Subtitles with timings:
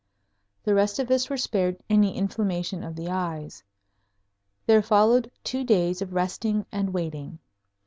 [0.63, 3.61] The rest of us were spared any inflammation of the eyes.
[4.65, 7.37] There followed two days of resting and waiting.